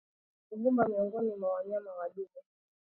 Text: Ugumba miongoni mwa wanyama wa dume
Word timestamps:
Ugumba 0.53 0.81
miongoni 0.89 1.33
mwa 1.39 1.49
wanyama 1.53 1.91
wa 1.97 2.05
dume 2.13 2.41